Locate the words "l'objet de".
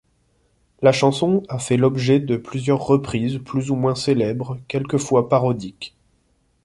1.77-2.35